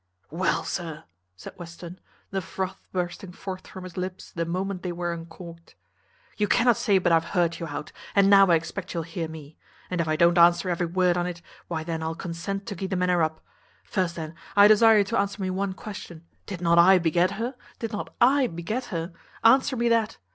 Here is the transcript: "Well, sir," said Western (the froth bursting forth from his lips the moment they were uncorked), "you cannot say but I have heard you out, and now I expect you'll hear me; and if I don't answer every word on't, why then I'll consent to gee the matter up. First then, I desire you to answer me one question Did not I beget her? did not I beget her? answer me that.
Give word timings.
"Well, 0.31 0.63
sir," 0.63 1.03
said 1.35 1.59
Western 1.59 1.99
(the 2.31 2.41
froth 2.41 2.81
bursting 2.91 3.33
forth 3.33 3.67
from 3.67 3.83
his 3.83 3.97
lips 3.97 4.31
the 4.31 4.45
moment 4.47 4.81
they 4.81 4.91
were 4.91 5.13
uncorked), 5.13 5.75
"you 6.37 6.47
cannot 6.47 6.75
say 6.77 6.97
but 6.97 7.11
I 7.11 7.17
have 7.17 7.23
heard 7.37 7.59
you 7.59 7.67
out, 7.67 7.91
and 8.15 8.27
now 8.27 8.47
I 8.49 8.55
expect 8.55 8.95
you'll 8.95 9.03
hear 9.03 9.27
me; 9.27 9.57
and 9.91 10.01
if 10.01 10.07
I 10.07 10.15
don't 10.15 10.39
answer 10.39 10.69
every 10.71 10.87
word 10.87 11.17
on't, 11.17 11.43
why 11.67 11.83
then 11.83 12.01
I'll 12.01 12.15
consent 12.15 12.65
to 12.65 12.75
gee 12.75 12.87
the 12.87 12.95
matter 12.95 13.21
up. 13.21 13.41
First 13.83 14.15
then, 14.15 14.33
I 14.55 14.67
desire 14.67 14.97
you 14.97 15.03
to 15.03 15.19
answer 15.19 15.39
me 15.39 15.51
one 15.51 15.73
question 15.73 16.25
Did 16.47 16.61
not 16.61 16.79
I 16.79 16.97
beget 16.97 17.33
her? 17.37 17.53
did 17.77 17.91
not 17.93 18.11
I 18.19 18.47
beget 18.47 18.85
her? 18.85 19.13
answer 19.43 19.75
me 19.77 19.87
that. 19.89 20.17